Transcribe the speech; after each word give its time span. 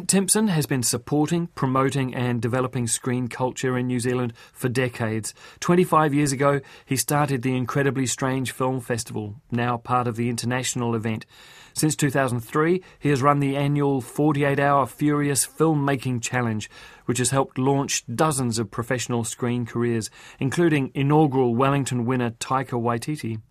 Ant 0.00 0.08
Timpson 0.08 0.48
has 0.48 0.64
been 0.64 0.82
supporting, 0.82 1.48
promoting, 1.48 2.14
and 2.14 2.40
developing 2.40 2.86
screen 2.86 3.28
culture 3.28 3.76
in 3.76 3.86
New 3.86 4.00
Zealand 4.00 4.32
for 4.50 4.70
decades. 4.70 5.34
25 5.60 6.14
years 6.14 6.32
ago, 6.32 6.62
he 6.86 6.96
started 6.96 7.42
the 7.42 7.54
Incredibly 7.54 8.06
Strange 8.06 8.50
Film 8.50 8.80
Festival, 8.80 9.42
now 9.50 9.76
part 9.76 10.08
of 10.08 10.16
the 10.16 10.30
international 10.30 10.94
event. 10.94 11.26
Since 11.74 11.96
2003, 11.96 12.82
he 12.98 13.10
has 13.10 13.20
run 13.20 13.40
the 13.40 13.58
annual 13.58 14.00
48 14.00 14.58
hour 14.58 14.86
Furious 14.86 15.46
Filmmaking 15.46 16.22
Challenge, 16.22 16.70
which 17.04 17.18
has 17.18 17.28
helped 17.28 17.58
launch 17.58 18.02
dozens 18.06 18.58
of 18.58 18.70
professional 18.70 19.24
screen 19.24 19.66
careers, 19.66 20.08
including 20.38 20.92
inaugural 20.94 21.54
Wellington 21.54 22.06
winner 22.06 22.30
Taika 22.30 22.80
Waititi. 22.80 23.42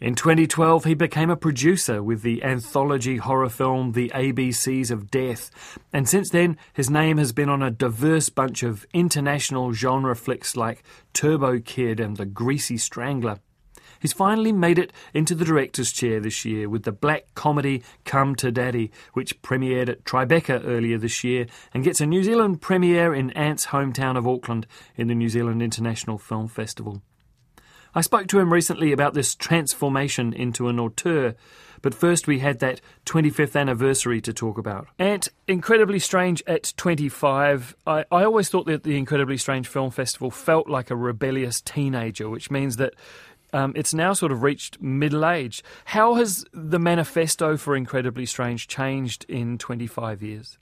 In 0.00 0.14
2012, 0.14 0.84
he 0.84 0.94
became 0.94 1.30
a 1.30 1.36
producer 1.36 2.02
with 2.02 2.22
the 2.22 2.42
anthology 2.42 3.16
horror 3.16 3.48
film 3.48 3.92
The 3.92 4.10
ABCs 4.14 4.90
of 4.90 5.10
Death, 5.10 5.50
and 5.92 6.08
since 6.08 6.30
then, 6.30 6.56
his 6.72 6.90
name 6.90 7.18
has 7.18 7.32
been 7.32 7.48
on 7.48 7.62
a 7.62 7.70
diverse 7.70 8.28
bunch 8.28 8.62
of 8.62 8.86
international 8.92 9.72
genre 9.72 10.16
flicks 10.16 10.56
like 10.56 10.82
Turbo 11.12 11.60
Kid 11.60 12.00
and 12.00 12.16
The 12.16 12.26
Greasy 12.26 12.78
Strangler. 12.78 13.40
He's 14.04 14.12
finally 14.12 14.52
made 14.52 14.78
it 14.78 14.92
into 15.14 15.34
the 15.34 15.46
director's 15.46 15.90
chair 15.90 16.20
this 16.20 16.44
year 16.44 16.68
with 16.68 16.82
the 16.82 16.92
black 16.92 17.34
comedy 17.34 17.82
Come 18.04 18.34
to 18.36 18.52
Daddy, 18.52 18.90
which 19.14 19.40
premiered 19.40 19.88
at 19.88 20.04
Tribeca 20.04 20.62
earlier 20.62 20.98
this 20.98 21.24
year 21.24 21.46
and 21.72 21.82
gets 21.82 22.02
a 22.02 22.06
New 22.06 22.22
Zealand 22.22 22.60
premiere 22.60 23.14
in 23.14 23.30
Ant's 23.30 23.68
hometown 23.68 24.18
of 24.18 24.28
Auckland 24.28 24.66
in 24.96 25.08
the 25.08 25.14
New 25.14 25.30
Zealand 25.30 25.62
International 25.62 26.18
Film 26.18 26.48
Festival. 26.48 27.00
I 27.94 28.00
spoke 28.00 28.26
to 28.28 28.40
him 28.40 28.52
recently 28.52 28.90
about 28.90 29.14
this 29.14 29.36
transformation 29.36 30.32
into 30.32 30.68
an 30.68 30.80
auteur, 30.80 31.36
but 31.80 31.94
first 31.94 32.26
we 32.26 32.40
had 32.40 32.58
that 32.58 32.80
25th 33.06 33.54
anniversary 33.54 34.20
to 34.22 34.32
talk 34.32 34.58
about. 34.58 34.88
Ant, 34.98 35.28
Incredibly 35.46 36.00
Strange 36.00 36.42
at 36.46 36.72
25. 36.76 37.76
I, 37.86 38.04
I 38.10 38.24
always 38.24 38.48
thought 38.48 38.66
that 38.66 38.82
the 38.82 38.96
Incredibly 38.96 39.36
Strange 39.36 39.68
Film 39.68 39.92
Festival 39.92 40.32
felt 40.32 40.68
like 40.68 40.90
a 40.90 40.96
rebellious 40.96 41.60
teenager, 41.60 42.28
which 42.28 42.50
means 42.50 42.78
that 42.78 42.94
um, 43.52 43.72
it's 43.76 43.94
now 43.94 44.12
sort 44.12 44.32
of 44.32 44.42
reached 44.42 44.82
middle 44.82 45.24
age. 45.24 45.62
How 45.84 46.14
has 46.14 46.44
the 46.52 46.80
manifesto 46.80 47.56
for 47.56 47.76
Incredibly 47.76 48.26
Strange 48.26 48.66
changed 48.66 49.24
in 49.28 49.56
25 49.58 50.20
years? 50.20 50.58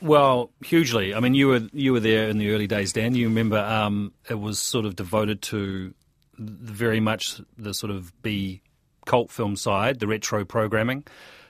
Well, 0.00 0.50
hugely. 0.64 1.14
I 1.14 1.20
mean, 1.20 1.34
you 1.34 1.48
were 1.48 1.60
you 1.72 1.92
were 1.92 2.00
there 2.00 2.28
in 2.28 2.38
the 2.38 2.50
early 2.50 2.66
days, 2.66 2.92
Dan. 2.92 3.14
You 3.14 3.28
remember 3.28 3.58
um, 3.58 4.12
it 4.28 4.38
was 4.40 4.58
sort 4.58 4.84
of 4.84 4.96
devoted 4.96 5.42
to 5.42 5.94
very 6.38 7.00
much 7.00 7.40
the 7.56 7.72
sort 7.72 7.92
of 7.92 8.12
B 8.22 8.62
cult 9.06 9.30
film 9.30 9.56
side, 9.56 10.00
the 10.00 10.06
retro 10.06 10.44
programming. 10.44 11.04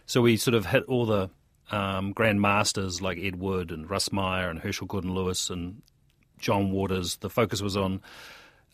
So 0.07 0.21
we 0.21 0.37
sort 0.37 0.55
of 0.55 0.67
hit 0.67 0.85
all 0.85 1.07
the 1.07 1.31
um, 1.71 2.13
grand 2.13 2.41
masters 2.41 3.01
like 3.01 3.19
Ed 3.19 3.37
Wood 3.37 3.71
and 3.71 3.89
Russ 3.89 4.13
Meyer 4.13 4.51
and 4.51 4.59
Herschell 4.59 4.87
Gordon 4.87 5.15
Lewis 5.15 5.49
and 5.51 5.81
John 6.39 6.71
Waters. 6.71 7.17
The 7.17 7.31
focus 7.31 7.63
was 7.63 7.77
on 7.77 8.03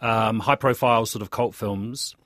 um, 0.01 0.41
high 0.41 0.57
profile 0.57 1.07
sort 1.07 1.23
of 1.23 1.31
cult 1.31 1.55
films. 1.55 2.17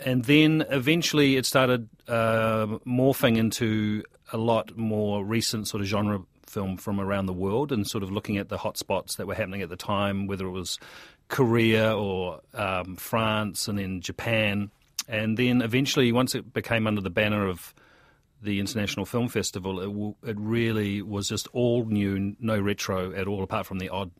And 0.00 0.24
then 0.24 0.64
eventually 0.70 1.36
it 1.36 1.46
started 1.46 1.88
uh, 2.08 2.66
morphing 2.86 3.38
into 3.38 4.02
a 4.32 4.36
lot 4.36 4.76
more 4.76 5.24
recent 5.24 5.68
sort 5.68 5.80
of 5.80 5.86
genre 5.86 6.22
film 6.46 6.76
from 6.76 7.00
around 7.00 7.26
the 7.26 7.32
world 7.32 7.72
and 7.72 7.86
sort 7.86 8.02
of 8.02 8.10
looking 8.10 8.38
at 8.38 8.48
the 8.48 8.58
hotspots 8.58 9.16
that 9.16 9.26
were 9.26 9.34
happening 9.34 9.62
at 9.62 9.68
the 9.68 9.76
time, 9.76 10.26
whether 10.26 10.46
it 10.46 10.50
was 10.50 10.78
Korea 11.28 11.96
or 11.96 12.40
um, 12.54 12.96
France 12.96 13.68
and 13.68 13.78
then 13.78 14.00
Japan. 14.00 14.70
And 15.08 15.36
then 15.36 15.62
eventually, 15.62 16.12
once 16.12 16.34
it 16.34 16.52
became 16.52 16.86
under 16.86 17.00
the 17.00 17.10
banner 17.10 17.46
of 17.46 17.74
the 18.42 18.60
International 18.60 19.06
Film 19.06 19.28
Festival, 19.28 19.80
it, 19.80 19.86
w- 19.86 20.14
it 20.22 20.36
really 20.38 21.02
was 21.02 21.28
just 21.28 21.48
all 21.52 21.84
new, 21.84 22.36
no 22.40 22.58
retro 22.58 23.12
at 23.12 23.26
all, 23.26 23.42
apart 23.42 23.66
from 23.66 23.78
the 23.78 23.88
odd 23.88 24.10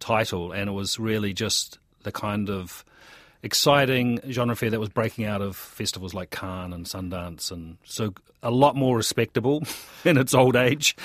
title. 0.00 0.52
And 0.52 0.68
it 0.68 0.72
was 0.72 0.98
really 0.98 1.32
just 1.32 1.78
the 2.02 2.12
kind 2.12 2.50
of 2.50 2.84
exciting 3.42 4.20
genre 4.30 4.56
fare 4.56 4.70
that 4.70 4.80
was 4.80 4.88
breaking 4.88 5.24
out 5.24 5.42
of 5.42 5.56
festivals 5.56 6.14
like 6.14 6.30
Cannes 6.30 6.72
and 6.72 6.86
Sundance, 6.86 7.50
and 7.50 7.78
so 7.84 8.12
a 8.42 8.50
lot 8.50 8.76
more 8.76 8.96
respectable 8.96 9.62
in 10.04 10.16
its 10.16 10.34
old 10.34 10.56
age. 10.56 10.96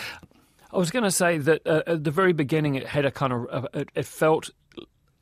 I 0.74 0.78
was 0.78 0.92
going 0.92 1.04
to 1.04 1.12
say 1.12 1.38
that 1.38 1.68
uh, 1.68 1.84
at 1.86 2.04
the 2.04 2.12
very 2.12 2.34
beginning, 2.34 2.76
it 2.76 2.88
had 2.88 3.06
a 3.06 3.12
kind 3.12 3.34
of 3.34 3.48
uh, 3.52 3.68
it, 3.74 3.90
it 3.96 4.06
felt 4.06 4.50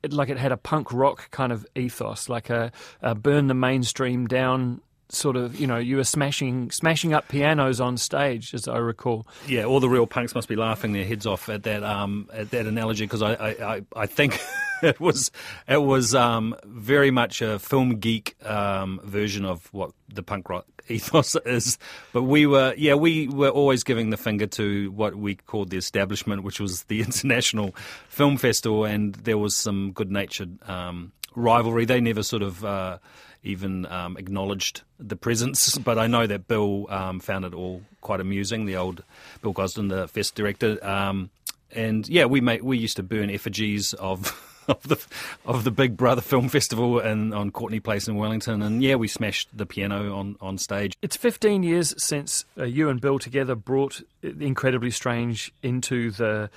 like 0.10 0.30
it 0.30 0.38
had 0.38 0.52
a 0.52 0.58
punk 0.58 0.94
rock 0.94 1.30
kind 1.32 1.52
of 1.52 1.66
ethos, 1.76 2.30
like 2.30 2.50
a, 2.50 2.72
a 3.02 3.16
burn 3.16 3.48
the 3.48 3.54
mainstream 3.54 4.28
down 4.28 4.82
sort 5.10 5.36
of. 5.36 5.60
You 5.60 5.68
know, 5.68 5.78
you 5.78 5.98
were 5.98 6.04
smashing 6.04 6.72
smashing 6.72 7.14
up 7.14 7.28
pianos 7.28 7.80
on 7.80 7.98
stage, 7.98 8.54
as 8.54 8.68
I 8.68 8.78
recall. 8.78 9.28
Yeah, 9.48 9.66
all 9.66 9.80
the 9.80 9.90
real 9.90 10.08
punks 10.08 10.36
must 10.36 10.48
be 10.48 10.56
laughing 10.56 10.94
their 10.94 11.06
heads 11.06 11.26
off 11.26 11.50
at 11.50 11.64
that 11.64 11.84
um, 11.84 12.30
at 12.34 12.52
that 12.52 12.66
analogy 12.66 13.06
because 13.06 13.22
I, 13.22 13.34
I, 13.34 13.82
I, 13.96 14.06
think 14.06 14.40
it 14.84 15.00
was 15.00 15.32
it 15.68 15.82
was 15.82 16.16
um, 16.16 16.56
very 16.66 17.12
much 17.12 17.42
a 17.42 17.60
film 17.60 18.00
geek 18.00 18.36
um, 18.46 19.00
version 19.04 19.46
of 19.46 19.72
what 19.74 19.92
the 20.14 20.24
punk 20.24 20.50
rock 20.50 20.66
ethos 20.88 21.36
is. 21.46 21.78
But 22.14 22.24
we 22.24 22.46
were 22.46 22.74
yeah 22.78 22.96
we 22.96 23.28
were 23.28 23.50
always 23.50 23.84
giving 23.84 24.10
the 24.10 24.18
finger 24.18 24.48
to 24.48 24.92
what 24.92 25.16
we 25.16 25.36
called 25.36 25.70
the 25.70 25.78
establishment, 25.78 26.44
which 26.44 26.60
was 26.60 26.84
the 26.84 27.02
International 27.10 27.76
Film 28.08 28.38
Festival, 28.38 28.86
and 28.86 29.16
there 29.16 29.38
was 29.38 29.56
some 29.56 29.92
good 29.92 30.12
natured 30.12 30.58
um, 30.70 31.12
rivalry. 31.36 31.86
They 31.86 32.02
never 32.02 32.24
sort 32.24 32.44
of. 32.44 32.64
Uh, 32.64 32.98
even 33.42 33.86
um, 33.86 34.18
acknowledged 34.18 34.82
the 35.00 35.16
presence, 35.16 35.78
but 35.78 35.98
I 35.98 36.08
know 36.08 36.28
that 36.28 36.48
Bill 36.50 36.88
um, 36.90 37.22
found 37.22 37.46
it 37.46 37.54
all 37.54 37.82
quite 38.02 38.20
amusing. 38.20 38.66
The 38.66 38.76
old 38.76 39.02
Bill 39.42 39.54
Gosden, 39.54 39.88
the 39.88 40.08
fest 40.08 40.36
director, 40.36 40.78
um, 40.86 41.30
and 41.72 42.08
yeah, 42.08 42.26
we 42.26 42.42
made, 42.42 42.64
we 42.64 42.78
used 42.78 42.98
to 42.98 43.04
burn 43.04 43.30
effigies 43.30 43.94
of 43.94 44.38
of 44.68 44.84
the 44.84 44.98
of 45.46 45.64
the 45.64 45.72
Big 45.72 45.98
Brother 45.98 46.22
Film 46.22 46.50
Festival 46.50 47.00
and 47.00 47.34
on 47.34 47.52
Courtenay 47.52 47.80
Place 47.80 48.08
in 48.08 48.16
Wellington, 48.16 48.62
and 48.62 48.84
yeah, 48.84 48.96
we 48.96 49.08
smashed 49.08 49.50
the 49.56 49.66
piano 49.66 50.16
on, 50.16 50.36
on 50.42 50.58
stage. 50.58 50.96
It's 51.02 51.16
15 51.16 51.64
years 51.64 51.94
since 51.98 52.46
uh, 52.58 52.66
you 52.66 52.90
and 52.90 53.00
Bill 53.00 53.20
together 53.20 53.56
brought 53.56 54.02
Incredibly 54.22 54.92
Strange 54.92 55.54
into 55.64 56.12
the 56.12 56.50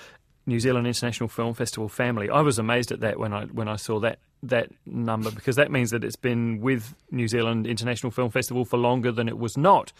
New 0.47 0.59
Zealand 0.59 0.87
International 0.87 1.29
Film 1.29 1.55
Festival 1.55 1.89
family. 1.89 2.29
I 2.29 2.41
was 2.41 2.59
amazed 2.59 2.91
at 2.93 3.01
that 3.01 3.19
when 3.19 3.33
I 3.33 3.45
when 3.47 3.69
I 3.69 3.77
saw 3.77 4.01
that 4.01 4.19
that 4.43 4.71
number 4.85 5.31
because 5.31 5.57
that 5.57 5.71
means 5.71 5.91
that 5.91 6.03
it's 6.03 6.17
been 6.17 6.61
with 6.61 6.95
New 7.11 7.29
Zealand 7.29 7.67
International 7.67 8.11
Film 8.11 8.31
Festival 8.31 8.65
for 8.65 8.77
longer 8.77 9.13
than 9.13 9.29
it 9.29 9.39
was 9.39 9.57
not. 9.57 9.93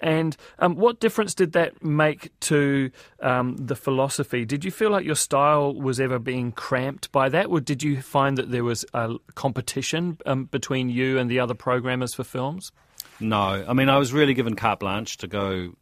And 0.00 0.36
um, 0.58 0.76
what 0.76 1.00
difference 1.00 1.34
did 1.34 1.52
that 1.52 1.82
make 1.82 2.30
to 2.40 2.90
um, 3.20 3.56
the 3.56 3.74
philosophy? 3.74 4.44
Did 4.44 4.64
you 4.64 4.70
feel 4.70 4.90
like 4.90 5.04
your 5.04 5.14
style 5.14 5.74
was 5.74 5.98
ever 5.98 6.18
being 6.18 6.52
cramped 6.52 7.10
by 7.10 7.28
that, 7.30 7.46
or 7.46 7.60
did 7.60 7.82
you 7.82 8.02
find 8.02 8.36
that 8.36 8.50
there 8.50 8.64
was 8.64 8.84
a 8.92 9.14
competition 9.34 10.18
um, 10.26 10.44
between 10.44 10.90
you 10.90 11.18
and 11.18 11.30
the 11.30 11.40
other 11.40 11.54
programmers 11.54 12.14
for 12.14 12.24
films? 12.24 12.72
No, 13.18 13.64
I 13.66 13.72
mean 13.72 13.88
I 13.88 13.96
was 13.96 14.12
really 14.12 14.34
given 14.34 14.56
carte 14.56 14.80
blanche 14.80 15.16
to 15.18 15.26
go 15.26 15.72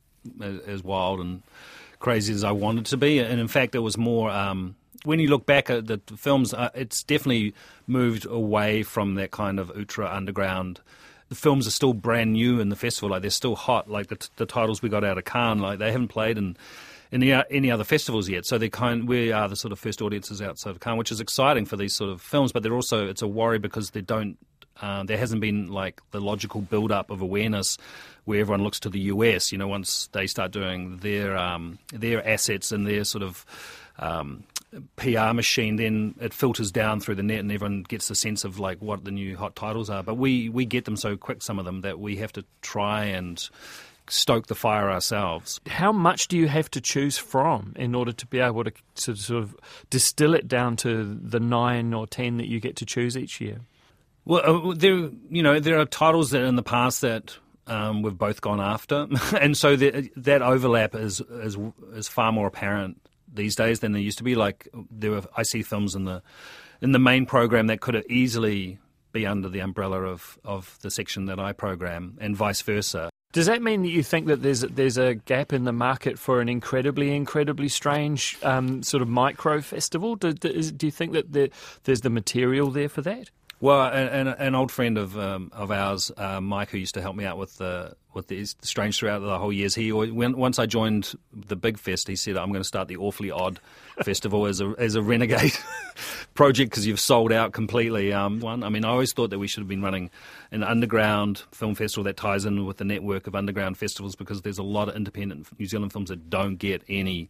as, 0.41 0.61
as 0.61 0.85
wild 0.85 1.21
and 1.21 1.43
crazy 1.99 2.33
as 2.33 2.45
I 2.45 2.53
wanted 2.53 2.87
to 2.87 2.97
be, 2.97 3.19
and 3.19 3.41
in 3.41 3.49
fact, 3.49 3.75
it 3.75 3.81
was 3.81 3.99
more. 3.99 4.31
When 5.05 5.21
you 5.21 5.29
look 5.29 5.47
back 5.47 5.71
at 5.71 5.87
the 5.87 6.01
films, 6.17 6.55
uh, 6.55 6.71
it's 6.75 7.03
definitely 7.03 7.55
moved 7.87 8.27
away 8.27 8.83
from 8.83 9.15
that 9.15 9.31
kind 9.31 9.61
of 9.61 9.71
ultra 9.71 10.11
underground. 10.11 10.81
The 11.29 11.35
films 11.35 11.67
are 11.67 11.71
still 11.71 11.93
brand 11.93 12.33
new 12.33 12.61
in 12.61 12.71
the 12.71 12.77
festival, 12.77 13.11
like 13.11 13.23
they're 13.23 13.31
still 13.31 13.55
hot. 13.55 13.89
Like 13.89 14.09
the, 14.09 14.29
the 14.37 14.47
titles 14.47 14.83
we 14.83 14.89
got 14.89 15.05
out 15.05 15.19
of 15.19 15.25
Cannes, 15.25 15.61
like 15.61 15.79
they 15.79 15.93
haven't 15.93 16.09
played 16.09 16.39
in 16.39 16.57
any 17.13 17.33
any 17.51 17.71
other 17.71 17.85
festivals 17.85 18.29
yet. 18.29 18.45
So 18.45 18.59
they 18.59 18.69
kind 18.69 19.09
we 19.09 19.33
are 19.33 19.49
the 19.49 19.57
sort 19.57 19.73
of 19.73 19.79
first 19.79 20.03
audiences 20.03 20.43
outside 20.43 20.71
of 20.71 20.81
Cannes, 20.81 20.99
which 20.99 21.13
is 21.13 21.21
exciting 21.21 21.65
for 21.65 21.77
these 21.77 21.95
sort 21.95 22.11
of 22.11 22.21
films. 22.21 22.53
But 22.53 22.63
they're 22.63 22.75
also 22.75 23.07
it's 23.07 23.23
a 23.23 23.29
worry 23.29 23.59
because 23.59 23.91
they 23.91 24.01
don't. 24.01 24.37
Uh, 24.83 25.05
there 25.05 25.17
hasn't 25.17 25.41
been 25.41 25.69
like 25.69 26.01
the 26.11 26.21
logical 26.21 26.61
build 26.61 26.91
up 26.91 27.11
of 27.11 27.21
awareness 27.21 27.79
where 28.25 28.41
everyone 28.41 28.65
looks 28.65 28.81
to 28.81 28.91
the 28.91 29.01
US. 29.01 29.53
You 29.53 29.59
know, 29.59 29.69
once 29.69 30.09
they 30.13 30.27
start 30.27 30.51
doing 30.51 30.97
their 30.99 31.37
um, 31.37 31.79
their 31.93 32.27
assets 32.27 32.73
and 32.73 32.87
their 32.87 33.05
sort 33.05 33.23
of 33.23 33.47
um, 33.99 34.43
PR 34.97 35.33
machine, 35.33 35.77
then 35.77 36.15
it 36.21 36.35
filters 36.35 36.71
down 36.71 37.01
through 37.01 37.17
the 37.17 37.23
net, 37.23 37.41
and 37.41 37.53
everyone 37.53 37.83
gets 37.83 38.11
a 38.11 38.15
sense 38.15 38.45
of 38.45 38.59
like 38.59 38.81
what 38.81 39.05
the 39.05 39.11
new 39.11 39.37
hot 39.37 39.57
titles 39.57 39.91
are. 39.91 40.03
But 40.03 40.15
we 40.15 40.49
we 40.49 40.65
get 40.65 40.85
them 40.85 40.97
so 40.97 41.17
quick, 41.17 41.43
some 41.43 41.59
of 41.59 41.65
them, 41.65 41.83
that 41.83 41.99
we 41.99 42.17
have 42.17 42.33
to 42.33 42.45
try 42.63 43.05
and 43.05 43.49
stoke 44.09 44.49
the 44.49 44.55
fire 44.55 44.91
ourselves. 44.91 45.61
How 45.67 45.93
much 45.93 46.29
do 46.29 46.37
you 46.37 46.49
have 46.49 46.71
to 46.73 46.81
choose 46.81 47.17
from 47.17 47.73
in 47.77 47.95
order 47.95 48.13
to 48.13 48.27
be 48.27 48.39
able 48.39 48.65
to, 48.65 48.73
to 48.97 49.17
sort 49.17 49.43
of 49.43 49.57
distill 49.91 50.35
it 50.35 50.47
down 50.47 50.77
to 50.77 51.19
the 51.23 51.41
nine 51.41 51.95
or 51.95 52.07
ten 52.07 52.37
that 52.37 52.47
you 52.49 52.61
get 52.61 52.77
to 52.77 52.87
choose 52.87 53.17
each 53.17 53.41
year? 53.41 53.61
Well, 54.25 54.71
uh, 54.71 54.75
there 54.75 55.11
you 55.31 55.43
know 55.43 55.61
there 55.61 55.79
are 55.79 55.87
titles 55.87 56.31
that 56.31 56.43
in 56.43 56.57
the 56.57 56.63
past 56.63 57.01
that 57.03 57.37
um, 57.67 58.03
we've 58.03 58.17
both 58.17 58.41
gone 58.41 58.61
after, 58.61 59.07
and 59.41 59.57
so 59.57 59.77
the, 59.77 60.11
that 60.17 60.43
overlap 60.43 60.95
is, 60.95 61.21
is 61.21 61.57
is 61.95 62.09
far 62.09 62.33
more 62.33 62.47
apparent 62.47 63.01
these 63.35 63.57
days 63.57 63.81
than 63.81 63.93
there 63.93 64.03
used 64.03 64.19
to 64.19 64.25
be. 64.25 64.35
Like 64.35 64.69
there 64.91 65.11
were, 65.11 65.23
I 65.37 65.43
see 65.43 65.63
films 65.63 65.95
in 65.95 66.05
the 66.05 66.23
in 66.81 66.93
the 66.93 66.99
main 66.99 67.27
program 67.27 67.67
that 67.69 67.81
could 67.81 68.05
easily 68.09 68.79
be 69.13 69.27
under 69.27 69.49
the 69.49 69.61
umbrella 69.61 70.03
of, 70.03 70.39
of 70.45 70.79
the 70.83 70.91
section 70.91 71.27
that 71.27 71.39
I 71.39 71.53
program, 71.53 72.19
and 72.21 72.37
vice 72.37 72.63
versa. 72.63 73.11
Does 73.33 73.47
that 73.47 73.63
mean 73.63 73.83
that 73.83 73.89
you 73.89 74.03
think 74.03 74.27
that 74.27 74.43
there's 74.43 74.61
there's 74.61 74.97
a 74.97 75.15
gap 75.15 75.53
in 75.53 75.65
the 75.65 75.73
market 75.73 76.19
for 76.19 76.41
an 76.41 76.49
incredibly, 76.49 77.15
incredibly 77.15 77.69
strange 77.69 78.39
um, 78.43 78.83
sort 78.83 79.03
of 79.03 79.09
micro 79.09 79.61
festival? 79.61 80.15
Do, 80.15 80.33
do, 80.33 80.63
do 80.71 80.87
you 80.87 80.93
think 80.93 81.13
that 81.13 81.33
there, 81.33 81.49
there's 81.83 82.03
the 82.03 82.11
material 82.11 82.71
there 82.71 82.89
for 82.89 83.03
that? 83.03 83.31
Well, 83.61 83.87
an, 83.87 84.29
an 84.29 84.55
old 84.55 84.71
friend 84.71 84.99
of 84.99 85.19
um, 85.19 85.51
of 85.53 85.71
ours, 85.71 86.13
uh, 86.17 86.41
Mike, 86.41 86.71
who 86.71 86.79
used 86.79 86.95
to 86.95 87.03
help 87.03 87.17
me 87.17 87.25
out 87.25 87.39
with 87.39 87.57
the 87.57 87.97
with 88.15 88.29
the 88.29 88.45
strange 88.45 88.99
throughout 88.99 89.21
the 89.21 89.39
whole 89.39 89.53
years. 89.53 89.75
He 89.75 89.93
when, 89.93 90.37
once 90.37 90.59
I 90.59 90.67
joined 90.67 91.15
the 91.33 91.57
big 91.57 91.79
fest, 91.79 92.09
he 92.09 92.17
said, 92.17 92.37
"I'm 92.37 92.51
going 92.51 92.61
to 92.61 92.69
start 92.69 92.89
the 92.89 92.97
awfully 92.97 93.31
odd 93.31 93.61
festival 94.05 94.47
as 94.47 94.61
a 94.61 94.75
as 94.79 94.95
a 94.95 95.03
renegade 95.03 95.53
project 96.35 96.71
because 96.71 96.87
you've 96.87 97.01
sold 97.01 97.33
out 97.33 97.53
completely." 97.53 98.13
Um, 98.13 98.41
one, 98.41 98.63
I 98.63 98.69
mean, 98.69 98.85
I 98.85 98.89
always 98.89 99.13
thought 99.13 99.31
that 99.31 99.39
we 99.39 99.47
should 99.47 99.61
have 99.61 99.69
been 99.69 99.83
running 99.83 100.11
an 100.51 100.63
underground 100.63 101.43
film 101.53 101.75
festival 101.75 102.05
that 102.05 102.17
ties 102.17 102.45
in 102.45 102.65
with 102.65 102.77
the 102.77 102.85
network 102.85 103.27
of 103.27 103.35
underground 103.35 103.77
festivals 103.77 104.15
because 104.15 104.43
there's 104.43 104.59
a 104.59 104.63
lot 104.63 104.89
of 104.89 104.97
independent 104.97 105.47
New 105.59 105.67
Zealand 105.67 105.93
films 105.93 106.09
that 106.09 106.31
don't 106.31 106.57
get 106.57 106.83
any 106.89 107.29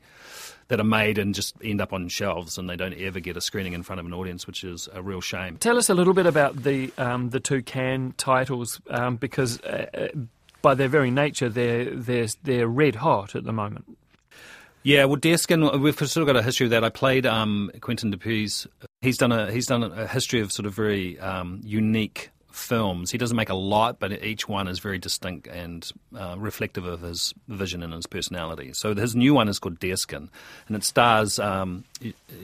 that 0.69 0.81
are 0.81 0.85
made 0.85 1.19
and 1.19 1.35
just 1.35 1.55
end 1.63 1.81
up 1.81 1.93
on 1.93 2.09
shelves 2.09 2.59
and 2.59 2.69
they 2.69 2.77
don't 2.77 2.95
ever 2.95 3.21
get 3.21 3.37
a 3.37 3.41
screening 3.41 3.73
in 3.73 3.83
front 3.83 4.01
of 4.01 4.07
an 4.07 4.15
audience, 4.15 4.47
which 4.47 4.65
is 4.65 4.89
a 4.93 5.03
real 5.03 5.21
shame. 5.21 5.57
Tell 5.59 5.77
us 5.77 5.91
a 5.91 5.95
little 5.95 6.15
bit 6.15 6.27
about 6.27 6.63
the 6.63 6.93
um, 6.99 7.31
the 7.31 7.41
two 7.41 7.63
Cannes 7.63 8.15
titles 8.17 8.81
um, 8.89 9.17
because 9.17 9.61
uh, 9.63 9.87
uh, 9.95 10.09
by 10.65 10.75
their 10.75 10.89
very 10.89 11.11
nature 11.11 11.51
they're 11.51 11.85
they're 11.85 12.27
they're 12.43 12.67
red 12.67 12.97
hot 12.97 13.37
at 13.37 13.45
the 13.45 13.53
moment. 13.53 13.85
Yeah, 14.83 15.05
well, 15.05 15.17
Deerskin, 15.17 15.81
we've 15.81 15.95
sort 15.95 16.17
of 16.17 16.27
got 16.27 16.37
a 16.37 16.43
history 16.43 16.67
of 16.67 16.71
that. 16.71 16.85
I 16.85 16.91
played 16.91 17.25
um, 17.25 17.71
Quentin 17.81 18.13
Dupieux's. 18.13 18.67
He's 19.01 19.17
done 19.17 19.33
a 19.33 19.53
he's 19.53 19.67
done 19.67 19.83
a 19.83 20.07
history 20.07 20.41
of 20.41 20.53
sort 20.53 20.67
of 20.67 20.75
very 20.75 21.19
um, 21.21 21.61
unique 21.63 22.31
films. 22.55 23.11
He 23.11 23.19
doesn't 23.19 23.37
make 23.37 23.49
a 23.49 23.55
lot, 23.55 23.99
but 23.99 24.25
each 24.25 24.49
one 24.49 24.69
is 24.69 24.79
very 24.79 24.99
distinct 24.99 25.47
and 25.49 25.91
uh, 26.17 26.37
reflective 26.39 26.85
of 26.85 27.03
his 27.03 27.35
vision 27.49 27.83
and 27.83 27.93
his 27.93 28.07
personality. 28.07 28.73
So 28.73 28.95
his 28.95 29.17
new 29.17 29.35
one 29.35 29.49
is 29.49 29.59
called 29.59 29.81
Deerskin, 29.81 30.29
and 30.69 30.77
it 30.77 30.85
stars 30.85 31.39
um, 31.39 31.85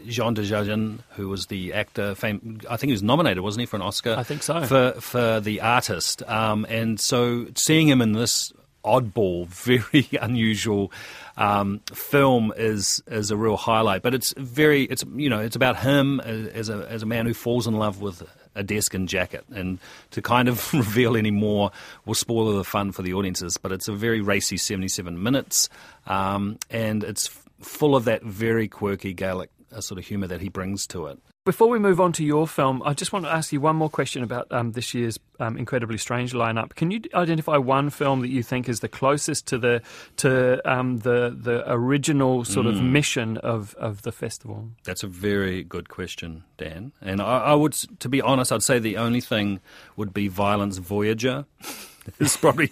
Jean 0.07 0.35
Dujardin, 0.35 0.99
who 1.11 1.29
was 1.29 1.47
the 1.47 1.73
actor. 1.73 2.15
Fame, 2.15 2.61
I 2.69 2.77
think 2.77 2.89
he 2.89 2.93
was 2.93 3.03
nominated, 3.03 3.43
wasn't 3.43 3.61
he, 3.61 3.67
for 3.67 3.77
an 3.77 3.83
Oscar? 3.83 4.17
I 4.19 4.23
think 4.23 4.43
so. 4.43 4.63
For 4.65 4.93
for 5.01 5.41
the 5.41 5.61
artist, 5.61 6.23
um, 6.29 6.67
and 6.69 6.99
so 6.99 7.47
seeing 7.55 7.89
him 7.89 8.03
in 8.03 8.13
this 8.13 8.53
oddball, 8.85 9.47
very 9.93 10.09
unusual 10.21 10.93
um, 11.37 11.81
film 11.93 12.53
is 12.57 13.03
is 13.07 13.31
a 13.31 13.37
real 13.37 13.57
highlight. 13.57 14.03
But 14.03 14.15
it's 14.15 14.35
very 14.37 14.85
it's 14.85 15.05
you 15.15 15.31
know 15.31 15.41
it's 15.41 15.57
about 15.57 15.79
him 15.79 16.21
as 16.21 16.69
a 16.69 16.87
as 16.91 17.03
a 17.03 17.07
man 17.07 17.27
who 17.27 17.35
falls 17.35 17.67
in 17.67 17.75
love 17.75 18.03
with 18.03 18.23
a 18.61 18.63
desk 18.63 18.95
and 18.95 19.09
jacket. 19.09 19.45
And 19.51 19.79
to 20.13 20.23
kind 20.23 20.49
of 20.49 20.73
reveal 20.75 21.17
any 21.17 21.31
more 21.31 21.73
will 22.05 22.15
spoil 22.15 22.57
the 22.57 22.65
fun 22.65 22.93
for 22.93 23.03
the 23.03 23.15
audiences. 23.15 23.57
But 23.57 23.73
it's 23.73 23.89
a 23.89 23.93
very 23.93 24.21
racy 24.21 24.57
77 24.57 25.21
minutes, 25.21 25.69
um, 26.07 26.59
and 26.71 27.03
it's 27.03 27.29
full 27.61 27.97
of 27.97 28.05
that 28.05 28.23
very 28.23 28.69
quirky 28.69 29.13
Gaelic 29.13 29.51
uh, 29.73 29.81
sort 29.81 29.99
of 29.99 30.07
humour 30.07 30.27
that 30.29 30.41
he 30.41 30.49
brings 30.49 30.87
to 30.89 31.07
it. 31.07 31.19
Before 31.51 31.69
we 31.69 31.81
move 31.81 32.01
on 32.01 32.13
to 32.13 32.23
your 32.25 32.47
film, 32.47 32.81
I 32.85 32.95
just 32.95 33.13
want 33.13 33.25
to 33.25 33.33
ask 33.33 33.53
you 33.53 33.61
one 33.61 33.75
more 33.75 33.91
question 33.91 34.23
about 34.23 34.47
um, 34.53 34.71
this 34.71 34.95
year's 34.95 35.19
um, 35.41 35.57
incredibly 35.57 35.99
strange 35.99 36.33
lineup. 36.33 36.77
Can 36.77 36.93
you 36.93 37.01
identify 37.13 37.57
one 37.57 37.91
film 37.91 38.21
that 38.21 38.29
you 38.29 38.45
think 38.45 38.69
is 38.69 38.79
the 38.79 38.89
closest 38.89 39.49
to 39.49 39.59
the 39.59 39.83
to 40.19 40.61
um, 40.65 40.99
the 40.99 41.37
the 41.37 41.65
original 41.67 42.45
sort 42.45 42.67
mm. 42.67 42.69
of 42.69 42.81
mission 42.81 43.37
of, 43.39 43.75
of 43.81 44.03
the 44.03 44.13
festival? 44.13 44.69
That's 44.85 45.03
a 45.03 45.09
very 45.09 45.65
good 45.65 45.89
question, 45.89 46.45
Dan. 46.57 46.93
And 47.03 47.21
I, 47.21 47.39
I, 47.39 47.55
would, 47.55 47.73
to 47.73 48.09
be 48.09 48.23
honest, 48.23 48.53
I'd 48.53 48.63
say 48.63 48.79
the 48.79 48.99
only 48.99 49.21
thing 49.21 49.59
would 49.97 50.15
be 50.15 50.29
Violence 50.29 50.79
Voyager. 50.79 51.47
it's 52.21 52.37
probably 52.37 52.71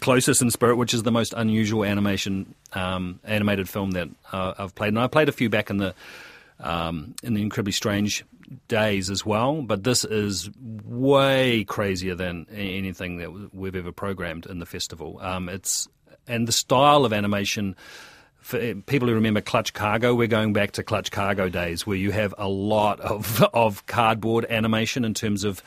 closest 0.00 0.42
in 0.42 0.50
spirit, 0.50 0.74
which 0.74 0.94
is 0.94 1.04
the 1.04 1.12
most 1.12 1.32
unusual 1.36 1.84
animation 1.84 2.56
um, 2.72 3.20
animated 3.22 3.68
film 3.68 3.92
that 3.92 4.08
uh, 4.32 4.54
I've 4.58 4.74
played. 4.74 4.88
And 4.88 4.98
I 4.98 5.06
played 5.06 5.28
a 5.28 5.32
few 5.32 5.48
back 5.48 5.70
in 5.70 5.76
the 5.76 5.94
um, 6.60 7.14
in 7.22 7.34
the 7.34 7.42
incredibly 7.42 7.72
strange 7.72 8.24
days 8.68 9.10
as 9.10 9.24
well. 9.24 9.62
But 9.62 9.84
this 9.84 10.04
is 10.04 10.50
way 10.84 11.64
crazier 11.64 12.14
than 12.14 12.46
anything 12.50 13.18
that 13.18 13.54
we've 13.54 13.76
ever 13.76 13.92
programmed 13.92 14.46
in 14.46 14.58
the 14.58 14.66
festival. 14.66 15.18
Um, 15.20 15.48
it's 15.48 15.88
and 16.26 16.48
the 16.48 16.52
style 16.52 17.04
of 17.04 17.12
animation. 17.12 17.76
For 18.40 18.58
eh, 18.58 18.74
people 18.86 19.08
who 19.08 19.14
remember 19.14 19.40
Clutch 19.40 19.72
Cargo, 19.72 20.14
we're 20.14 20.28
going 20.28 20.52
back 20.52 20.72
to 20.72 20.84
Clutch 20.84 21.10
Cargo 21.10 21.48
days 21.48 21.86
where 21.86 21.96
you 21.96 22.12
have 22.12 22.34
a 22.38 22.48
lot 22.48 23.00
of, 23.00 23.42
of 23.54 23.86
cardboard 23.86 24.46
animation 24.48 25.04
in 25.04 25.14
terms 25.14 25.42
of 25.42 25.62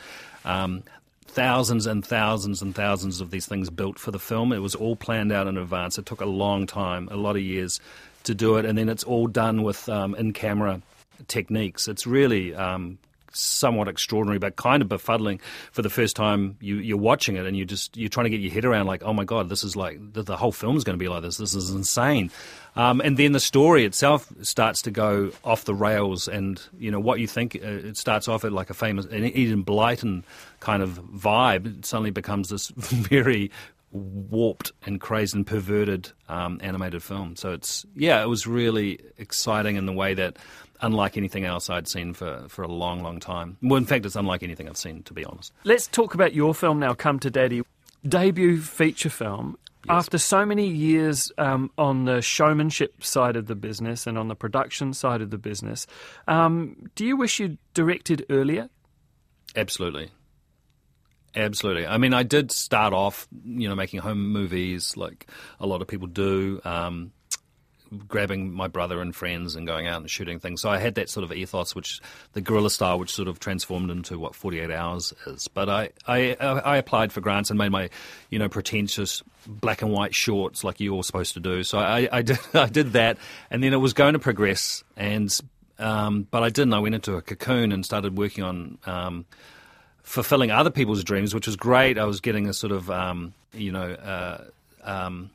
um, 0.46 0.84
thousands 1.26 1.86
and 1.86 2.06
thousands 2.06 2.62
and 2.62 2.74
thousands 2.74 3.20
of 3.22 3.32
these 3.32 3.46
things 3.46 3.70
built 3.70 4.00
for 4.00 4.12
the 4.12 4.20
film. 4.20 4.54
It 4.54 4.60
was 4.60 4.76
all 4.76 4.96
planned 4.96 5.32
out 5.32 5.48
in 5.48 5.58
advance. 5.58 5.98
It 5.98 6.06
took 6.06 6.22
a 6.22 6.26
long 6.26 6.68
time, 6.68 7.10
a 7.12 7.18
lot 7.18 7.36
of 7.36 7.42
years 7.42 7.80
to 8.24 8.36
do 8.36 8.58
it, 8.58 8.66
and 8.66 8.78
then 8.78 8.90
it's 8.90 9.04
all 9.04 9.28
done 9.28 9.64
with 9.64 9.88
um, 9.90 10.16
in 10.16 10.34
camera 10.34 10.82
techniques. 11.28 11.88
It's 11.88 12.08
really 12.08 12.56
um, 12.56 12.98
somewhat 13.32 13.88
extraordinary, 13.88 14.40
but 14.40 14.56
kind 14.56 14.82
of 14.82 14.90
befuddling 14.90 15.40
for 15.72 15.82
the 15.82 15.90
first 15.90 16.16
time 16.16 16.58
you, 16.62 16.96
are 16.96 17.00
watching 17.00 17.36
it, 17.36 17.46
and 17.46 17.56
you 17.56 17.66
just 17.66 17.96
you're 17.96 18.10
trying 18.10 18.26
to 18.26 18.30
get 18.30 18.40
your 18.40 18.52
head 18.52 18.66
around 18.66 18.88
like, 18.88 19.04
oh 19.04 19.14
my 19.14 19.24
god, 19.24 19.50
this 19.50 19.64
is 19.64 19.76
like 19.76 20.00
the, 20.14 20.24
the 20.24 20.38
whole 20.38 20.52
film's 20.52 20.84
going 20.84 20.98
to 20.98 21.04
be 21.04 21.08
like 21.08 21.22
this. 21.22 21.38
This 21.38 21.54
is 21.54 21.70
insane. 21.70 22.32
Um, 22.76 23.02
and 23.02 23.18
then 23.18 23.32
the 23.32 23.40
story 23.40 23.84
itself 23.84 24.32
starts 24.42 24.82
to 24.84 24.92
go 24.92 25.32
off 25.44 25.66
the 25.66 25.76
rails, 25.76 26.28
and 26.28 26.62
you 26.78 26.92
know 26.92 27.00
what 27.00 27.20
you 27.20 27.28
think. 27.28 27.56
Uh, 27.56 27.68
it 27.68 27.98
starts 27.98 28.28
off 28.28 28.46
at 28.46 28.52
like 28.52 28.70
a 28.70 28.74
famous 28.74 29.06
an 29.06 29.26
Enid 29.26 29.66
Blyton 29.66 30.24
kind 30.60 30.84
of 30.84 31.00
vibe. 31.14 31.80
It 31.80 31.86
suddenly 31.86 32.12
becomes 32.12 32.50
this 32.50 32.70
very 32.76 33.52
warped 33.92 34.72
and 34.86 35.00
crazed 35.02 35.36
and 35.36 35.46
perverted 35.46 36.12
um, 36.28 36.60
animated 36.62 37.02
film. 37.04 37.36
So 37.36 37.52
it's 37.52 37.86
yeah, 37.96 38.22
it 38.22 38.28
was 38.28 38.46
really 38.46 39.00
exciting 39.18 39.76
in 39.76 39.86
the 39.86 39.94
way 39.94 40.14
that 40.14 40.38
unlike 40.82 41.18
anything 41.18 41.46
else 41.46 41.70
I'd 41.70 41.88
seen 41.88 42.14
for, 42.14 42.46
for 42.48 42.64
a 42.64 42.68
long, 42.68 43.04
long 43.04 43.20
time. 43.20 43.58
Well, 43.62 43.78
in 43.78 43.86
fact, 43.86 44.06
it's 44.06 44.16
unlike 44.16 44.44
anything 44.44 44.70
I've 44.70 44.78
seen, 44.78 45.04
to 45.04 45.14
be 45.14 45.26
honest. 45.26 45.52
Let's 45.64 45.88
talk 45.88 46.14
about 46.14 46.34
your 46.34 46.54
film 46.54 46.80
now, 46.80 46.94
Come 46.94 47.20
to 47.20 47.30
Daddy. 47.30 47.64
Debut 48.08 48.62
feature 48.62 49.10
film. 49.10 49.58
Yes. 49.86 49.96
After 49.96 50.18
so 50.18 50.46
many 50.46 50.68
years 50.68 51.32
um, 51.38 51.72
on 51.78 52.06
the 52.06 52.22
showmanship 52.22 53.04
side 53.04 53.36
of 53.36 53.48
the 53.48 53.56
business 53.56 54.08
and 54.08 54.18
on 54.18 54.28
the 54.28 54.36
production 54.36 54.94
side 54.94 55.22
of 55.22 55.32
the 55.32 55.38
business, 55.38 55.88
um, 56.28 56.90
do 56.96 57.06
you 57.06 57.16
wish 57.16 57.40
you'd 57.40 57.58
directed 57.74 58.26
earlier? 58.30 58.70
Absolutely. 59.56 60.12
Absolutely. 61.36 61.86
I 61.86 61.98
mean, 61.98 62.14
I 62.14 62.24
did 62.24 62.52
start 62.52 62.94
off, 62.94 63.28
you 63.46 63.70
know, 63.70 63.76
making 63.76 64.00
home 64.00 64.32
movies 64.32 64.98
like 64.98 65.28
a 65.60 65.68
lot 65.68 65.82
of 65.82 65.88
people 65.88 66.08
do. 66.08 66.60
Um, 66.64 67.12
grabbing 68.08 68.54
my 68.54 68.68
brother 68.68 69.02
and 69.02 69.16
friends 69.16 69.56
and 69.56 69.66
going 69.66 69.88
out 69.88 70.02
and 70.02 70.10
shooting 70.10 70.40
things. 70.40 70.62
So 70.62 70.70
I 70.70 70.78
had 70.78 70.96
that 70.96 71.10
sort 71.10 71.24
of 71.24 71.32
ethos, 71.32 71.76
which 71.76 72.00
the 72.34 72.42
guerrilla 72.42 72.70
style, 72.70 73.00
which 73.00 73.14
sort 73.14 73.28
of 73.28 73.40
transformed 73.40 73.90
into 73.90 74.20
what 74.20 74.36
48 74.36 74.72
Hours 74.72 75.14
is. 75.26 75.48
But 75.48 75.70
I, 75.70 75.90
I, 76.08 76.36
I 76.36 76.78
applied 76.78 77.12
for 77.12 77.22
grants 77.22 77.50
and 77.50 77.58
made 77.58 77.72
my, 77.72 77.90
you 78.30 78.40
know, 78.40 78.50
pretentious 78.50 79.24
black 79.48 79.82
and 79.82 79.92
white 79.92 80.14
shorts 80.14 80.64
like 80.64 80.80
you're 80.80 81.04
supposed 81.04 81.34
to 81.34 81.40
do. 81.40 81.64
So 81.64 81.80
I, 81.80 82.08
I 82.12 82.22
did, 82.24 82.40
I 82.54 82.68
did 82.68 82.94
that, 82.94 83.18
and 83.50 83.64
then 83.64 83.74
it 83.74 83.78
was 83.78 83.94
going 83.94 84.14
to 84.14 84.20
progress, 84.20 84.84
and 84.96 85.36
um, 85.80 86.28
but 86.30 86.44
I 86.44 86.50
didn't. 86.50 86.74
I 86.74 86.80
went 86.80 86.96
into 86.96 87.16
a 87.16 87.22
cocoon 87.22 87.72
and 87.72 87.86
started 87.86 88.18
working 88.18 88.44
on. 88.44 88.78
Um, 88.86 89.26
fulfilling 90.10 90.50
other 90.50 90.72
people's 90.72 91.04
dreams, 91.04 91.36
which 91.36 91.46
was 91.46 91.56
great. 91.56 92.00
I 92.00 92.06
was 92.06 92.20
getting 92.20 92.48
a 92.48 92.54
sort 92.54 92.72
of, 92.72 92.90
um, 92.90 93.32
you 93.54 93.72
know, 93.72 93.92
uh, 93.92 94.44
um, 94.84 95.30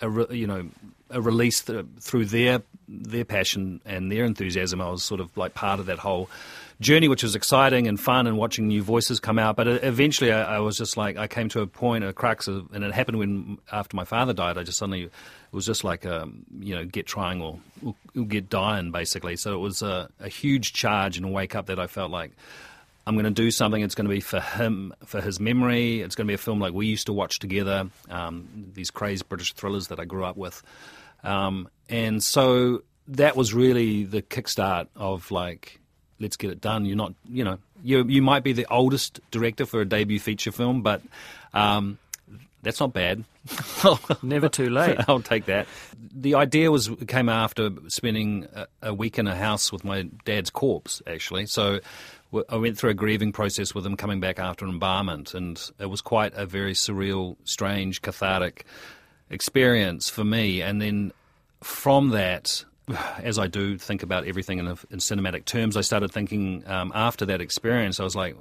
a 0.00 0.08
re, 0.08 0.26
you 0.30 0.46
know 0.46 0.68
a 1.10 1.20
release 1.20 1.62
th- 1.62 1.84
through 2.00 2.26
their 2.26 2.62
their 2.86 3.24
passion 3.24 3.80
and 3.84 4.12
their 4.12 4.24
enthusiasm. 4.24 4.80
I 4.80 4.88
was 4.88 5.02
sort 5.02 5.20
of 5.20 5.36
like 5.36 5.54
part 5.54 5.80
of 5.80 5.86
that 5.86 5.98
whole 5.98 6.30
journey, 6.80 7.08
which 7.08 7.24
was 7.24 7.34
exciting 7.34 7.88
and 7.88 7.98
fun, 7.98 8.28
and 8.28 8.38
watching 8.38 8.68
new 8.68 8.84
voices 8.84 9.18
come 9.18 9.36
out. 9.36 9.56
But 9.56 9.66
uh, 9.66 9.78
eventually, 9.82 10.30
I, 10.30 10.56
I 10.56 10.58
was 10.60 10.78
just 10.78 10.96
like 10.96 11.16
I 11.16 11.26
came 11.26 11.48
to 11.48 11.60
a 11.60 11.66
point, 11.66 12.04
a 12.04 12.12
crux, 12.12 12.46
of, 12.46 12.72
and 12.72 12.84
it 12.84 12.94
happened 12.94 13.18
when 13.18 13.58
after 13.72 13.96
my 13.96 14.04
father 14.04 14.32
died. 14.32 14.58
I 14.58 14.62
just 14.62 14.78
suddenly 14.78 15.02
it 15.02 15.12
was 15.50 15.66
just 15.66 15.82
like 15.82 16.06
um, 16.06 16.44
you 16.60 16.76
know 16.76 16.84
get 16.84 17.06
trying 17.06 17.42
or, 17.42 17.58
or 17.84 18.24
get 18.26 18.48
dying 18.48 18.92
basically. 18.92 19.34
So 19.34 19.54
it 19.54 19.58
was 19.58 19.82
a, 19.82 20.08
a 20.20 20.28
huge 20.28 20.72
charge 20.72 21.16
and 21.16 21.26
a 21.26 21.28
wake 21.28 21.56
up 21.56 21.66
that 21.66 21.80
I 21.80 21.88
felt 21.88 22.12
like. 22.12 22.30
I'm 23.06 23.14
going 23.14 23.24
to 23.24 23.30
do 23.30 23.50
something. 23.50 23.82
It's 23.82 23.94
going 23.94 24.06
to 24.06 24.14
be 24.14 24.20
for 24.20 24.40
him, 24.40 24.94
for 25.04 25.20
his 25.20 25.38
memory. 25.38 26.00
It's 26.00 26.14
going 26.14 26.26
to 26.26 26.30
be 26.30 26.34
a 26.34 26.38
film 26.38 26.58
like 26.60 26.72
we 26.72 26.86
used 26.86 27.06
to 27.06 27.12
watch 27.12 27.38
together. 27.38 27.88
Um, 28.08 28.70
these 28.72 28.90
crazy 28.90 29.24
British 29.28 29.52
thrillers 29.52 29.88
that 29.88 30.00
I 30.00 30.04
grew 30.04 30.24
up 30.24 30.36
with, 30.36 30.62
um, 31.22 31.68
and 31.88 32.22
so 32.22 32.82
that 33.08 33.36
was 33.36 33.52
really 33.52 34.04
the 34.04 34.22
kickstart 34.22 34.88
of 34.96 35.30
like, 35.30 35.80
let's 36.18 36.36
get 36.36 36.50
it 36.50 36.60
done. 36.60 36.86
You're 36.86 36.96
not, 36.96 37.14
you 37.28 37.44
know, 37.44 37.58
you 37.82 38.04
you 38.04 38.22
might 38.22 38.42
be 38.42 38.52
the 38.52 38.66
oldest 38.70 39.20
director 39.30 39.66
for 39.66 39.80
a 39.80 39.84
debut 39.84 40.18
feature 40.18 40.52
film, 40.52 40.82
but 40.82 41.02
um, 41.52 41.98
that's 42.62 42.80
not 42.80 42.94
bad. 42.94 43.24
Never 44.22 44.48
too 44.48 44.70
late. 44.70 44.96
I'll 45.06 45.20
take 45.20 45.44
that. 45.46 45.66
The 46.14 46.34
idea 46.34 46.70
was 46.70 46.90
came 47.06 47.28
after 47.28 47.70
spending 47.88 48.48
a, 48.54 48.66
a 48.82 48.94
week 48.94 49.18
in 49.18 49.26
a 49.26 49.36
house 49.36 49.70
with 49.70 49.84
my 49.84 50.02
dad's 50.24 50.48
corpse, 50.48 51.02
actually. 51.06 51.46
So 51.46 51.80
I 52.48 52.56
went 52.56 52.78
through 52.78 52.90
a 52.90 52.94
grieving 52.94 53.32
process 53.32 53.74
with 53.74 53.84
him 53.84 53.96
coming 53.96 54.20
back 54.20 54.38
after 54.38 54.66
embalmment, 54.66 55.34
and 55.34 55.60
it 55.78 55.86
was 55.86 56.00
quite 56.00 56.32
a 56.34 56.46
very 56.46 56.72
surreal, 56.72 57.36
strange, 57.44 58.02
cathartic 58.02 58.64
experience 59.30 60.10
for 60.10 60.24
me. 60.24 60.62
And 60.62 60.80
then 60.80 61.12
from 61.62 62.10
that, 62.10 62.64
as 63.18 63.38
I 63.38 63.46
do 63.46 63.78
think 63.78 64.02
about 64.02 64.26
everything 64.26 64.58
in, 64.58 64.66
a, 64.66 64.76
in 64.90 64.98
cinematic 64.98 65.44
terms, 65.44 65.76
I 65.76 65.80
started 65.80 66.12
thinking 66.12 66.64
um, 66.66 66.92
after 66.94 67.26
that 67.26 67.40
experience, 67.40 68.00
I 68.00 68.04
was 68.04 68.16
like, 68.16 68.36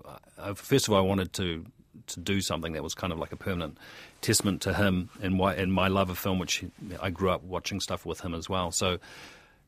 first 0.55 0.87
of 0.87 0.93
all, 0.93 0.99
I 0.99 1.05
wanted 1.05 1.33
to 1.33 1.65
to 2.07 2.19
do 2.19 2.41
something 2.41 2.73
that 2.73 2.83
was 2.83 2.93
kind 2.93 3.13
of 3.13 3.19
like 3.19 3.31
a 3.31 3.37
permanent 3.37 3.77
testament 4.21 4.61
to 4.61 4.73
him 4.73 5.09
and, 5.21 5.39
why, 5.39 5.53
and 5.53 5.71
my 5.71 5.87
love 5.87 6.09
of 6.09 6.17
film, 6.17 6.39
which 6.39 6.63
I 7.01 7.09
grew 7.09 7.29
up 7.29 7.43
watching 7.43 7.79
stuff 7.79 8.05
with 8.05 8.21
him 8.21 8.33
as 8.33 8.49
well. 8.49 8.71
So 8.71 8.99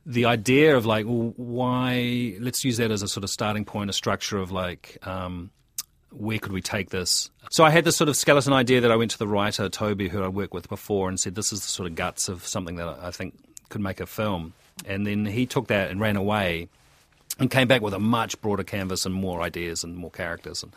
the 0.05 0.25
idea 0.25 0.75
of 0.75 0.85
like, 0.85 1.05
well, 1.05 1.33
why? 1.35 2.35
Let's 2.39 2.63
use 2.63 2.77
that 2.77 2.91
as 2.91 3.01
a 3.01 3.07
sort 3.07 3.23
of 3.23 3.29
starting 3.29 3.65
point, 3.65 3.89
a 3.89 3.93
structure 3.93 4.37
of 4.37 4.51
like. 4.51 4.97
Um, 5.05 5.51
where 6.11 6.39
could 6.39 6.53
we 6.53 6.61
take 6.61 6.91
this? 6.91 7.29
So 7.51 7.65
I 7.65 7.71
had 7.71 7.83
this 7.83 7.97
sort 7.97 8.07
of 8.07 8.15
skeleton 8.15 8.53
idea 8.53 8.79
that 8.79 8.91
I 8.91 8.95
went 8.95 9.11
to 9.11 9.17
the 9.17 9.27
writer 9.27 9.67
Toby, 9.67 10.07
who 10.07 10.23
I 10.23 10.29
worked 10.29 10.53
with 10.53 10.69
before, 10.69 11.09
and 11.09 11.19
said, 11.19 11.35
"This 11.35 11.51
is 11.51 11.61
the 11.61 11.67
sort 11.67 11.89
of 11.89 11.95
guts 11.95 12.29
of 12.29 12.47
something 12.47 12.77
that 12.77 12.87
I 12.87 13.11
think 13.11 13.35
could 13.67 13.81
make 13.81 13.99
a 13.99 14.05
film." 14.05 14.53
And 14.85 15.05
then 15.05 15.25
he 15.25 15.45
took 15.45 15.67
that 15.67 15.91
and 15.91 15.99
ran 15.99 16.15
away, 16.15 16.69
and 17.39 17.51
came 17.51 17.67
back 17.67 17.81
with 17.81 17.93
a 17.93 17.99
much 17.99 18.39
broader 18.41 18.63
canvas 18.63 19.05
and 19.05 19.13
more 19.13 19.41
ideas 19.41 19.83
and 19.83 19.97
more 19.97 20.11
characters. 20.11 20.63
And 20.63 20.71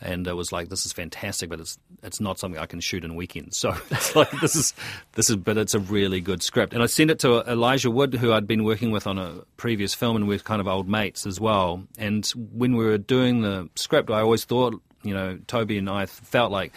and 0.00 0.26
it 0.26 0.34
was 0.34 0.52
like 0.52 0.68
this 0.68 0.84
is 0.84 0.92
fantastic, 0.92 1.48
but 1.48 1.60
it's 1.60 1.78
it's 2.02 2.20
not 2.20 2.38
something 2.38 2.60
I 2.60 2.66
can 2.66 2.80
shoot 2.80 3.04
in 3.04 3.14
weekends. 3.14 3.56
So 3.66 3.74
it's 3.90 4.14
like 4.14 4.30
this 4.40 4.54
is 4.54 4.74
this 5.12 5.30
is, 5.30 5.36
but 5.36 5.56
it's 5.56 5.74
a 5.74 5.78
really 5.78 6.20
good 6.20 6.42
script. 6.42 6.74
And 6.74 6.82
I 6.82 6.86
sent 6.86 7.10
it 7.10 7.18
to 7.20 7.40
Elijah 7.50 7.90
Wood, 7.90 8.14
who 8.14 8.32
I'd 8.32 8.46
been 8.46 8.64
working 8.64 8.90
with 8.90 9.06
on 9.06 9.18
a 9.18 9.40
previous 9.56 9.94
film, 9.94 10.16
and 10.16 10.28
we're 10.28 10.38
kind 10.38 10.60
of 10.60 10.68
old 10.68 10.88
mates 10.88 11.26
as 11.26 11.40
well. 11.40 11.82
And 11.98 12.26
when 12.52 12.76
we 12.76 12.84
were 12.84 12.98
doing 12.98 13.42
the 13.42 13.68
script, 13.74 14.10
I 14.10 14.20
always 14.20 14.44
thought, 14.44 14.80
you 15.02 15.14
know, 15.14 15.38
Toby 15.46 15.78
and 15.78 15.88
I 15.88 16.06
felt 16.06 16.52
like 16.52 16.72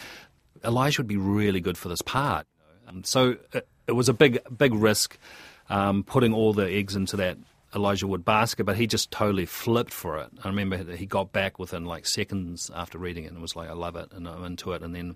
Elijah 0.63 1.01
would 1.01 1.07
be 1.07 1.17
really 1.17 1.59
good 1.59 1.77
for 1.77 1.89
this 1.89 2.01
part. 2.01 2.47
Um, 2.87 3.03
so 3.03 3.35
it, 3.53 3.67
it 3.87 3.91
was 3.93 4.09
a 4.09 4.13
big 4.13 4.39
big 4.57 4.73
risk 4.73 5.17
um, 5.69 6.03
putting 6.03 6.33
all 6.33 6.53
the 6.53 6.67
eggs 6.67 6.95
into 6.95 7.17
that 7.17 7.37
Elijah 7.75 8.07
Wood 8.07 8.25
basket, 8.25 8.65
but 8.65 8.75
he 8.75 8.87
just 8.87 9.11
totally 9.11 9.45
flipped 9.45 9.93
for 9.93 10.17
it. 10.17 10.29
I 10.43 10.47
remember 10.47 10.77
he 10.95 11.05
got 11.05 11.31
back 11.31 11.59
within 11.59 11.85
like 11.85 12.05
seconds 12.05 12.71
after 12.73 12.97
reading 12.97 13.25
it 13.25 13.31
and 13.31 13.41
was 13.41 13.55
like, 13.55 13.69
I 13.69 13.73
love 13.73 13.95
it 13.95 14.11
and 14.11 14.27
I'm 14.27 14.43
into 14.43 14.71
it. 14.73 14.81
And 14.81 14.95
then 14.95 15.15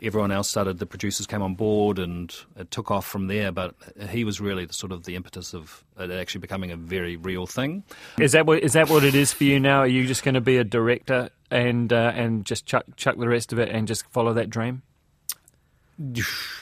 everyone 0.00 0.30
else 0.30 0.48
started, 0.48 0.78
the 0.78 0.86
producers 0.86 1.26
came 1.26 1.42
on 1.42 1.54
board 1.54 1.98
and 1.98 2.34
it 2.56 2.70
took 2.70 2.90
off 2.90 3.06
from 3.06 3.26
there. 3.26 3.52
But 3.52 3.74
he 4.08 4.24
was 4.24 4.40
really 4.40 4.64
the, 4.64 4.72
sort 4.72 4.92
of 4.92 5.04
the 5.04 5.16
impetus 5.16 5.52
of 5.52 5.84
it 5.98 6.10
actually 6.10 6.40
becoming 6.40 6.70
a 6.70 6.76
very 6.76 7.16
real 7.16 7.46
thing. 7.46 7.84
Is 8.18 8.32
that 8.32 8.46
what, 8.46 8.62
is 8.62 8.74
that 8.74 8.88
what 8.88 9.04
it 9.04 9.14
is 9.14 9.32
for 9.32 9.44
you 9.44 9.58
now? 9.58 9.80
Are 9.80 9.86
you 9.86 10.06
just 10.06 10.22
going 10.22 10.34
to 10.34 10.40
be 10.40 10.58
a 10.58 10.64
director 10.64 11.30
and, 11.50 11.92
uh, 11.92 12.12
and 12.14 12.44
just 12.44 12.66
chuck, 12.66 12.84
chuck 12.96 13.18
the 13.18 13.28
rest 13.28 13.52
of 13.52 13.58
it 13.58 13.68
and 13.68 13.88
just 13.88 14.06
follow 14.10 14.34
that 14.34 14.50
dream? 14.50 14.82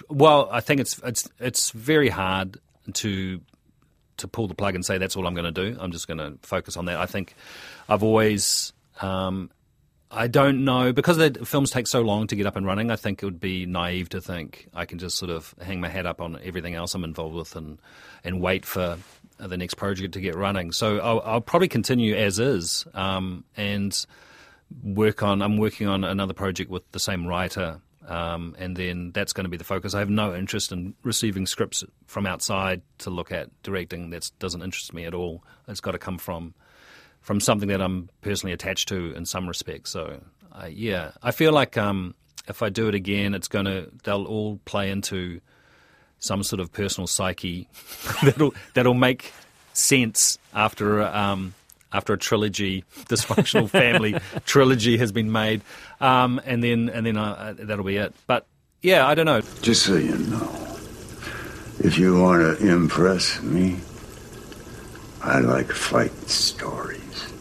Well, 0.08 0.48
I 0.50 0.60
think 0.60 0.80
it's 0.80 0.98
it's 1.04 1.28
it's 1.38 1.70
very 1.70 2.08
hard 2.08 2.58
to 2.94 3.40
to 4.18 4.28
pull 4.28 4.46
the 4.48 4.54
plug 4.54 4.74
and 4.74 4.84
say 4.84 4.98
that's 4.98 5.16
all 5.16 5.26
I'm 5.26 5.34
going 5.34 5.52
to 5.52 5.72
do. 5.72 5.78
I'm 5.80 5.92
just 5.92 6.06
going 6.06 6.18
to 6.18 6.38
focus 6.42 6.76
on 6.76 6.84
that. 6.86 6.98
I 6.98 7.06
think 7.06 7.34
I've 7.88 8.02
always. 8.02 8.72
Um, 9.00 9.50
I 10.10 10.26
don't 10.26 10.64
know 10.64 10.94
because 10.94 11.18
the 11.18 11.44
films 11.44 11.70
take 11.70 11.86
so 11.86 12.00
long 12.00 12.26
to 12.28 12.36
get 12.36 12.46
up 12.46 12.56
and 12.56 12.64
running. 12.64 12.90
I 12.90 12.96
think 12.96 13.22
it 13.22 13.26
would 13.26 13.40
be 13.40 13.66
naive 13.66 14.08
to 14.10 14.22
think 14.22 14.68
I 14.72 14.86
can 14.86 14.98
just 14.98 15.18
sort 15.18 15.30
of 15.30 15.54
hang 15.60 15.82
my 15.82 15.88
head 15.88 16.06
up 16.06 16.22
on 16.22 16.38
everything 16.42 16.74
else 16.74 16.94
I'm 16.94 17.04
involved 17.04 17.34
with 17.34 17.56
and 17.56 17.78
and 18.24 18.40
wait 18.40 18.64
for 18.64 18.96
the 19.38 19.56
next 19.56 19.74
project 19.74 20.14
to 20.14 20.20
get 20.20 20.34
running. 20.34 20.72
So 20.72 20.98
I'll, 20.98 21.20
I'll 21.20 21.40
probably 21.42 21.68
continue 21.68 22.14
as 22.16 22.38
is 22.38 22.86
um, 22.94 23.44
and 23.56 24.06
work 24.82 25.22
on. 25.22 25.42
I'm 25.42 25.58
working 25.58 25.86
on 25.86 26.04
another 26.04 26.34
project 26.34 26.70
with 26.70 26.90
the 26.92 27.00
same 27.00 27.26
writer 27.26 27.80
um, 28.08 28.56
and 28.58 28.74
then 28.74 29.12
that's 29.12 29.34
going 29.34 29.44
to 29.44 29.50
be 29.50 29.58
the 29.58 29.64
focus. 29.64 29.94
I 29.94 29.98
have 29.98 30.08
no 30.08 30.34
interest 30.34 30.72
in 30.72 30.94
receiving 31.02 31.46
scripts 31.46 31.84
from 32.06 32.26
outside 32.26 32.80
to 32.98 33.10
look 33.10 33.30
at 33.30 33.50
directing. 33.62 34.10
That 34.10 34.30
doesn't 34.38 34.62
interest 34.62 34.94
me 34.94 35.04
at 35.04 35.12
all. 35.14 35.44
It's 35.68 35.80
got 35.80 35.92
to 35.92 35.98
come 35.98 36.18
from 36.18 36.54
from 37.20 37.40
something 37.40 37.68
that 37.68 37.82
I'm 37.82 38.08
personally 38.22 38.54
attached 38.54 38.88
to 38.88 39.12
in 39.14 39.26
some 39.26 39.46
respects. 39.46 39.90
So, 39.90 40.20
uh, 40.52 40.66
yeah, 40.66 41.10
I 41.22 41.32
feel 41.32 41.52
like 41.52 41.76
um, 41.76 42.14
if 42.48 42.62
I 42.62 42.70
do 42.70 42.88
it 42.88 42.94
again, 42.94 43.34
it's 43.34 43.48
going 43.48 43.66
to 43.66 43.90
they'll 44.04 44.24
all 44.24 44.58
play 44.64 44.90
into 44.90 45.40
some 46.18 46.42
sort 46.42 46.60
of 46.60 46.72
personal 46.72 47.06
psyche 47.06 47.68
that'll 48.22 48.54
that'll 48.72 48.94
make 48.94 49.32
sense 49.74 50.38
after 50.54 51.02
um, 51.02 51.52
after 51.92 52.12
a 52.12 52.18
trilogy, 52.18 52.84
dysfunctional 53.08 53.68
family 53.80 54.16
trilogy 54.46 54.98
has 54.98 55.12
been 55.12 55.32
made, 55.32 55.62
um, 56.00 56.40
and 56.44 56.62
then 56.62 56.88
and 56.88 57.06
then 57.06 57.16
uh, 57.16 57.54
that'll 57.58 57.84
be 57.84 57.96
it. 57.96 58.14
But 58.26 58.46
yeah, 58.82 59.06
I 59.06 59.14
don't 59.14 59.26
know. 59.26 59.40
Just 59.62 59.84
so 59.84 59.96
you 59.96 60.16
know, 60.16 60.76
if 61.80 61.98
you 61.98 62.20
want 62.20 62.58
to 62.58 62.68
impress 62.68 63.40
me, 63.42 63.78
I 65.22 65.40
like 65.40 65.70
fight 65.70 66.12
stories. 66.28 67.32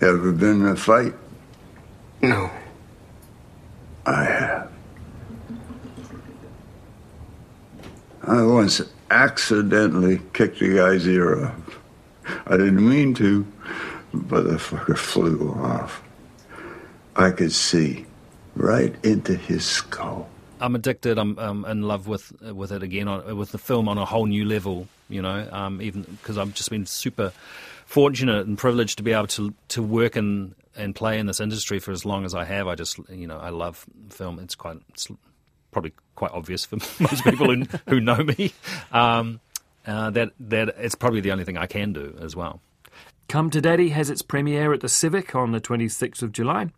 Ever 0.00 0.32
been 0.32 0.60
in 0.62 0.66
a 0.66 0.76
fight? 0.76 1.14
No. 2.20 2.50
I 4.06 4.24
have. 4.24 4.72
I 8.26 8.42
once 8.42 8.80
accidentally 9.14 10.20
kicked 10.32 10.58
the 10.58 10.74
guy's 10.74 11.06
ear 11.06 11.46
off. 11.46 11.78
I 12.46 12.56
didn't 12.56 12.86
mean 12.88 13.14
to, 13.14 13.46
but 14.12 14.44
the 14.44 14.56
fucker 14.56 14.98
flew 14.98 15.52
off. 15.52 16.02
I 17.16 17.30
could 17.30 17.52
see 17.52 18.06
right 18.56 18.94
into 19.04 19.36
his 19.36 19.64
skull. 19.64 20.28
I'm 20.60 20.74
addicted. 20.74 21.18
I'm 21.18 21.38
um, 21.38 21.64
in 21.64 21.82
love 21.82 22.08
with 22.08 22.32
with 22.42 22.72
it 22.72 22.82
again, 22.82 23.08
on, 23.08 23.36
with 23.36 23.52
the 23.52 23.58
film 23.58 23.88
on 23.88 23.98
a 23.98 24.04
whole 24.04 24.26
new 24.26 24.44
level. 24.44 24.88
You 25.08 25.22
know, 25.22 25.48
um, 25.52 25.80
even 25.82 26.02
because 26.02 26.38
I've 26.38 26.54
just 26.54 26.70
been 26.70 26.86
super 26.86 27.32
fortunate 27.86 28.46
and 28.46 28.56
privileged 28.58 28.96
to 28.98 29.02
be 29.04 29.12
able 29.12 29.26
to 29.28 29.54
to 29.68 29.82
work 29.82 30.16
in 30.16 30.54
and 30.76 30.94
play 30.94 31.18
in 31.18 31.26
this 31.26 31.40
industry 31.40 31.78
for 31.78 31.92
as 31.92 32.04
long 32.04 32.24
as 32.24 32.34
I 32.34 32.44
have. 32.44 32.66
I 32.66 32.74
just, 32.74 32.98
you 33.08 33.26
know, 33.26 33.38
I 33.38 33.50
love 33.50 33.84
film. 34.10 34.38
It's 34.40 34.54
quite 34.54 34.78
it's 34.88 35.08
probably 35.74 35.92
quite 36.14 36.30
obvious 36.32 36.64
for 36.64 36.76
most 37.00 37.22
people 37.24 37.54
who, 37.54 37.64
who 37.88 38.00
know 38.00 38.16
me. 38.16 38.52
Um, 38.92 39.40
uh, 39.86 40.08
that 40.10 40.30
that 40.40 40.74
it's 40.78 40.94
probably 40.94 41.20
the 41.20 41.30
only 41.30 41.44
thing 41.44 41.58
I 41.58 41.66
can 41.66 41.92
do 41.92 42.16
as 42.22 42.34
well. 42.34 42.60
Come 43.28 43.50
to 43.50 43.60
Daddy 43.60 43.90
has 43.90 44.08
its 44.08 44.22
premiere 44.22 44.72
at 44.72 44.80
the 44.80 44.88
Civic 44.88 45.34
on 45.34 45.52
the 45.52 45.60
26th 45.60 46.22
of 46.22 46.32
July 46.32 46.68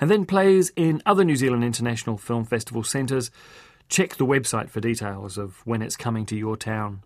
and 0.00 0.10
then 0.10 0.26
plays 0.26 0.72
in 0.76 1.02
other 1.06 1.24
New 1.24 1.36
Zealand 1.36 1.64
International 1.64 2.16
Film 2.16 2.44
Festival 2.44 2.82
centres. 2.82 3.30
Check 3.88 4.16
the 4.16 4.26
website 4.26 4.70
for 4.70 4.80
details 4.80 5.36
of 5.38 5.64
when 5.66 5.82
it's 5.82 5.96
coming 5.96 6.26
to 6.26 6.36
your 6.36 6.56
town. 6.56 7.02